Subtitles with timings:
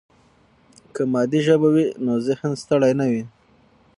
[0.93, 3.23] که مادي ژبه وي، نو ذهن ستړي نه وي.